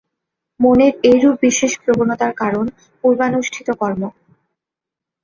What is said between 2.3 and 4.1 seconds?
কারণ পূর্বানুষ্ঠিত কর্ম।